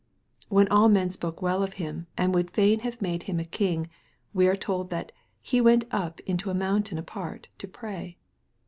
[0.49, 3.87] When all men spoke well of Him, and would fain have made Him a King,
[4.33, 5.11] we are told that"
[5.51, 8.17] He went up into a mountain apart to pray."